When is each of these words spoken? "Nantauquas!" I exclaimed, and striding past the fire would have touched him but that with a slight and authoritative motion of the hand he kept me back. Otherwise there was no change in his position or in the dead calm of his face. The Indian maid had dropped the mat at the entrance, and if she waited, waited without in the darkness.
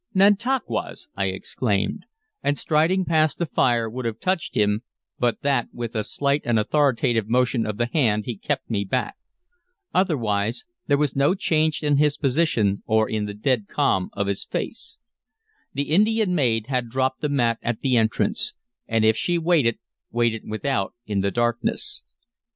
"Nantauquas!" 0.15 1.09
I 1.15 1.25
exclaimed, 1.25 2.07
and 2.41 2.57
striding 2.57 3.05
past 3.05 3.37
the 3.37 3.45
fire 3.45 3.87
would 3.87 4.05
have 4.05 4.19
touched 4.19 4.55
him 4.55 4.81
but 5.19 5.41
that 5.43 5.67
with 5.71 5.93
a 5.95 6.03
slight 6.03 6.41
and 6.43 6.57
authoritative 6.57 7.29
motion 7.29 7.67
of 7.67 7.77
the 7.77 7.85
hand 7.85 8.25
he 8.25 8.35
kept 8.35 8.67
me 8.67 8.83
back. 8.83 9.13
Otherwise 9.93 10.65
there 10.87 10.97
was 10.97 11.15
no 11.15 11.35
change 11.35 11.83
in 11.83 11.97
his 11.97 12.17
position 12.17 12.81
or 12.87 13.07
in 13.07 13.25
the 13.25 13.35
dead 13.35 13.67
calm 13.67 14.09
of 14.13 14.25
his 14.25 14.43
face. 14.43 14.97
The 15.73 15.83
Indian 15.91 16.33
maid 16.33 16.65
had 16.65 16.89
dropped 16.89 17.21
the 17.21 17.29
mat 17.29 17.59
at 17.61 17.81
the 17.81 17.95
entrance, 17.95 18.55
and 18.87 19.05
if 19.05 19.15
she 19.15 19.37
waited, 19.37 19.77
waited 20.09 20.45
without 20.47 20.95
in 21.05 21.21
the 21.21 21.29
darkness. 21.29 22.01